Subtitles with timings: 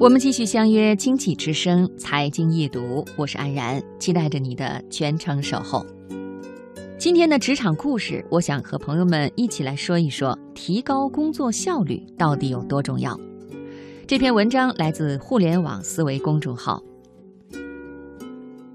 [0.00, 5.86] 我们继续相约《经济之声》财经夜读，我是安然，期待着你的全程守候。
[6.98, 13.18] 今天的职场故事，我想和朋友们一起来说一说，提高工作效率到底有多重要。
[14.04, 16.82] 这篇文章来自互联网思维公众号。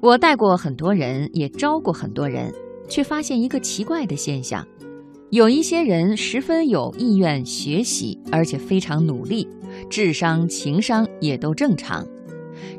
[0.00, 2.54] 我带过很多人，也招过很多人，
[2.88, 4.64] 却发现一个奇怪的现象：
[5.30, 9.46] 有一些人十分有意愿学习，而且非常努力。
[9.90, 12.06] 智商、情商也都正常，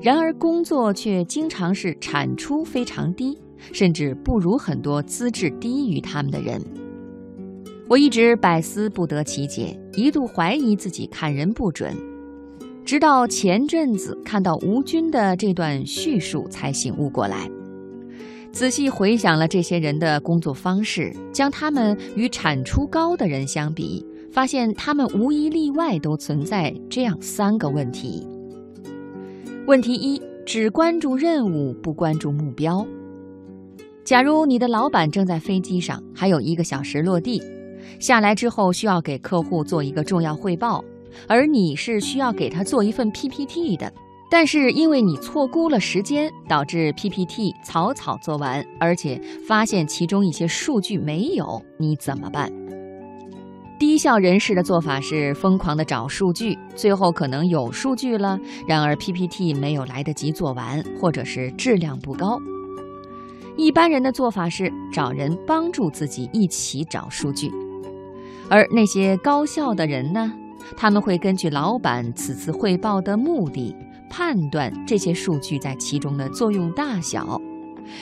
[0.02, 3.38] 然而工作却经常是产出非常低，
[3.72, 6.60] 甚至不如很多资质低于他们的人。
[7.88, 11.96] 我一直百思不得其解，一度怀疑自己看人不准，
[12.84, 17.48] 直到前阵子看到吴军的这段叙述，才醒悟过来。
[18.52, 24.06] 仔细回想了这些人的工作方式，将他们与产出高的人相比。
[24.32, 28.28] 发现他们无一例外都存在这样三个问题。
[29.66, 32.86] 问题一：只关注任务，不关注目标。
[34.04, 37.42] 假如你的老板正在飞机上，还有一个小时落地，
[38.00, 40.86] 下来之后需要给客户做一个重要汇报，
[41.28, 43.92] 而你是需要给他做一份 PPT 的，
[44.32, 52.52] 但是因为你错估了时间，导致 PPT 草草做完，而且发现其中一些数据没有，你怎么办？
[53.80, 62.38] 低效人士的做法是疯狂的找数据，最后可能有数据了，然而 PPT 没有来得及做完，或者是质量不高。
[63.58, 67.50] 一般人的做法是找人帮助自己一起找数据，
[68.50, 70.32] 而那些高效的人呢，
[70.78, 73.76] 他们会根据老板此次汇报的目的，
[74.10, 77.40] 判断这些数据在其中的作用大小。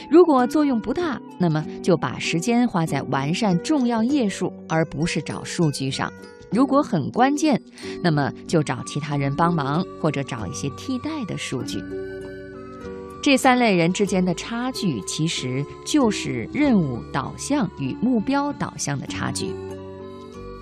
[0.09, 6.09] 如果作用不大，那么就把时间花在完善重要页数，而不是找数据上；
[6.51, 7.61] 如果很关键，
[8.03, 11.81] 那么就找其他人帮忙，或者找一些替代的数据。
[13.23, 19.53] 这三类人之间的差距，其实就是任务导向与目标导向的差距。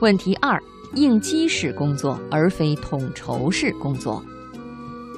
[0.01, 0.61] 问题二：
[0.93, 4.23] 应激式工作而非统筹式工作。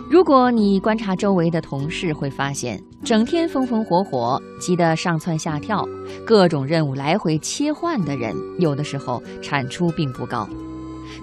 [0.09, 5.85] 如果你观察周围的同事，会发现整天风风火火、急得上蹿下跳、
[6.25, 10.47] 各种任务来回切换的人，有的时候产出并不高。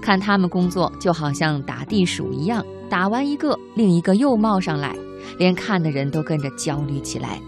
[0.03, 4.95] 看他们工作，就好像打地鼠一样，打完一个，另一个又冒上来，
[5.39, 7.41] 连看的人都跟着焦虑起来。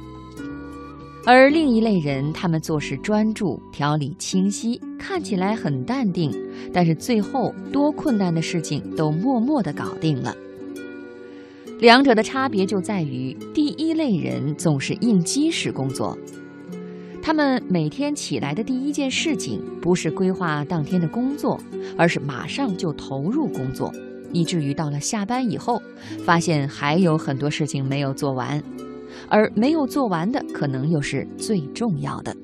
[1.26, 6.32] 而另一类人，他们做事专注、条理清晰，看起来很淡定，
[6.72, 10.34] 但是最后多困难的事情都默默地搞定了。
[11.78, 16.16] 两者的差别就在于，第一类人总是应激式工作，
[17.22, 21.60] 他们每天起来的第一件事情不是规划当天的工作，
[21.98, 23.92] 而是马上就投入工作，
[24.32, 25.82] 以至于到了下班以后，
[26.24, 28.62] 发现还有很多事情没有做完，
[29.28, 32.34] 而没有做完的可能又是最重要的。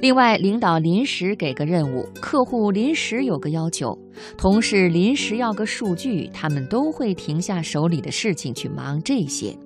[0.00, 3.98] 另外，领导临时给个任务，客户临时有个要求，
[4.36, 9.58] 同事临时要个数据，他们都会停下手里的事情去忙这些，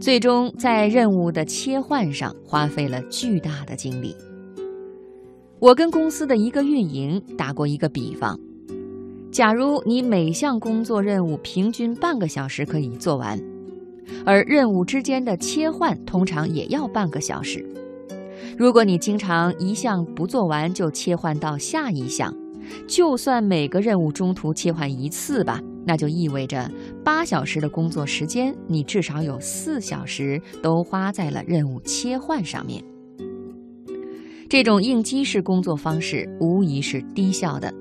[0.00, 4.16] 最终在任务的切换上花费了巨大的精力。
[5.60, 8.40] 我跟公司的一个运营打过一个比方：
[9.30, 13.38] 假如你每项工作任务平均半个小时可以做完，
[14.24, 17.62] 而任务之间的切换通常也要半个小时。
[18.56, 22.34] 如果你经常一项不做完就切换到下一项，
[22.86, 26.70] 就算每个任务中途切换一次吧，那就意味着
[27.04, 32.82] 八小时的工作时间，你至少有四小时都花在了任务切换上面。
[34.48, 37.72] 这种应激式工作方式无疑是低效的。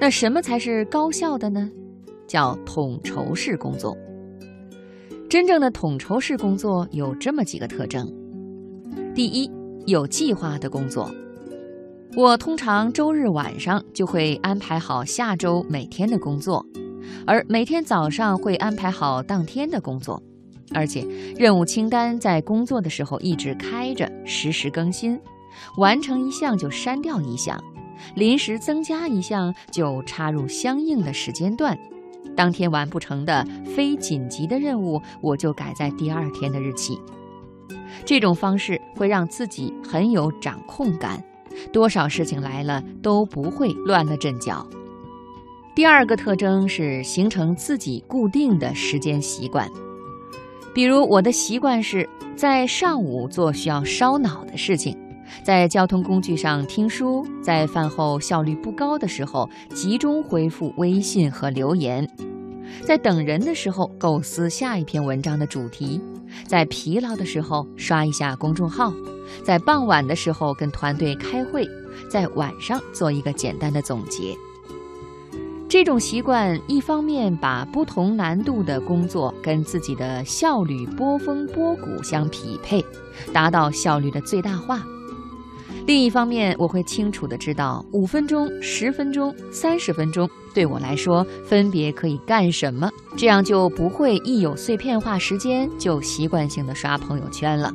[0.00, 1.70] 那什么才是高效的呢？
[2.26, 3.96] 叫统筹式工作。
[5.28, 8.06] 真正的统筹式工作有这么几个特征：
[9.14, 9.50] 第一，
[9.86, 11.10] 有计划的工作，
[12.16, 16.64] 我通常周日晚上就会安排好下周每天的工作，
[17.26, 20.22] 而每天早上会安排好当天的工作，
[20.72, 21.06] 而且
[21.36, 25.20] 任务清单在工作的时候一直开着，实时更新。
[25.76, 27.62] 完成一项就删掉一项，
[28.16, 31.78] 临时增加一项就插入相应的时间段。
[32.34, 36.98] 当天完不成的非紧急的任务，我就改在第二天的日期。
[38.04, 41.22] 这种方式会让自己很有掌控感，
[41.72, 44.66] 多少事情来了都不会乱了阵脚。
[45.74, 49.68] 第二个特征是形成自己固定的时间习惯，
[50.74, 54.96] 比如我的习惯是在上午做需要烧脑的事情，
[55.42, 62.08] 在交通工具上听书，在饭后效率不高的时候集中回复微信和留言。
[62.82, 66.00] 在等人的时候构思下一篇文章的主题，
[66.46, 68.92] 在疲劳的时候刷一下公众号，
[69.42, 71.68] 在傍晚的时候跟团队开会，
[72.10, 74.34] 在晚上做一个简单的总结。
[75.66, 82.84] 这种习惯一方面把不同难度的工作跟自己的效率波峰波谷相匹配，
[83.32, 84.78] 达到效率的最大化；
[85.84, 97.74] 另一方面，我会清楚的知道五分钟、十分钟、三十分钟对我来说分别可以干什么，这样就不会一有碎片化时间就习惯性的刷朋友圈了。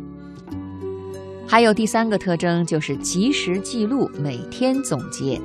[1.45, 5.39] 还有第三个特征就是及时记录，每天总结。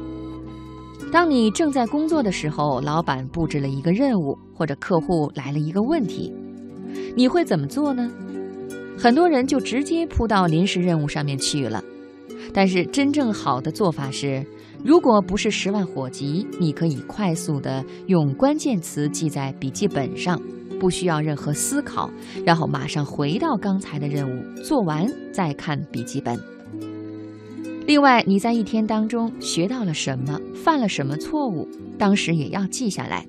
[1.11, 6.33] 当你正在工作的时候，老板布置了一个任务，或者客户来了一个问题，
[7.17, 8.11] 你会怎么做呢？
[8.99, 11.83] 很多人就直接扑到临时任务上面去了。
[12.53, 14.45] 但是真正好的做法是，
[14.83, 20.41] 如果不是十万火急，你可以快速的用关键词记在笔记本上，
[20.81, 22.11] 不需要任何思考，
[22.45, 26.39] 然后马上回到刚才的任务，做完再看笔记本。
[27.87, 31.69] 另外，你在一天当中学到了什么，犯了什么错误，
[31.99, 33.27] 当时也要记下来，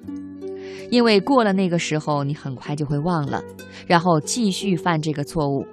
[0.89, 3.41] 因为过了那个时候，你很快就会忘了，
[3.85, 5.65] 然后继续犯这个错误。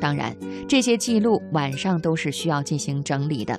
[0.00, 0.36] 当然，
[0.68, 3.58] 这些记录晚上都是需要进行整理的。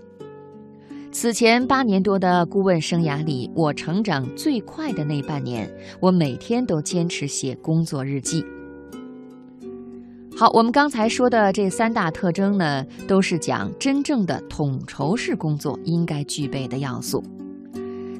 [1.17, 5.65] 此前八年多的顾问生涯里，我成长最快的那半年，
[6.01, 8.43] 我每天都坚持写工作日记。
[10.35, 17.23] 好，我们刚才说的这三大特征呢，都是讲真正的统筹式工作应该具备的要素。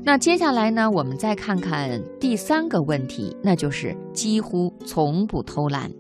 [0.02, 5.92] 那接下来呢，我们再看看第三个问题，那就是几乎从不偷懒。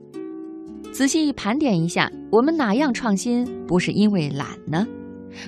[0.94, 4.88] 仔细盘点一下，我们哪样创新不是因为懒呢？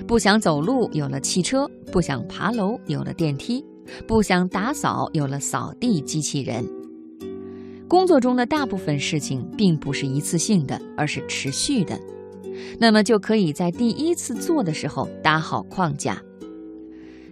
[0.06, 3.64] 不想走路有了汽车，不想爬楼有了电梯，
[4.06, 6.64] 不想打扫有了扫地机器人。
[7.88, 11.98] 工作中的大部分事情并不是一次性的，而是持续的，
[12.78, 16.22] 那么就可以在第一次做的时候搭好框架。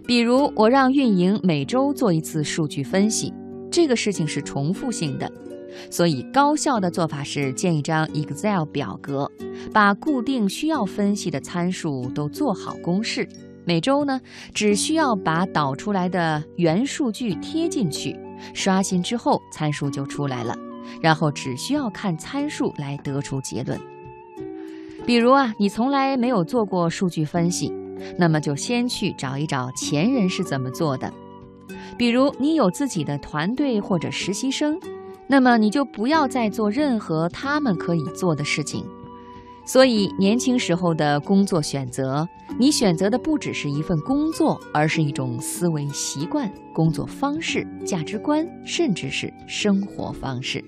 [0.05, 3.31] 比如，我让运营每周做一次数据分析，
[3.69, 5.31] 这个事情是重复性的，
[5.89, 9.31] 所以高效的做法是建一张 Excel 表格，
[9.73, 13.27] 把固定需要分析的参数都做好公式，
[13.65, 14.19] 每周呢
[14.53, 18.17] 只需要把导出来的原数据贴进去。
[18.53, 20.55] 刷新之后，参数就出来了，
[21.01, 23.79] 然后只需要看参数来得出结论。
[25.05, 27.73] 比如啊，你从来没有做过数据分析，
[28.17, 31.11] 那么就先去找一找前人是怎么做的。
[31.97, 34.79] 比如你有自己的团队或者实习生，
[35.27, 38.85] 那么你就不要再做任何他们可以做的事情。
[39.65, 42.25] 所以，年轻时候的工作选择，
[42.57, 50.63] 你选择的不只是一份工作，而是一种思维习惯、工作方式、价值观，甚至是生活方式。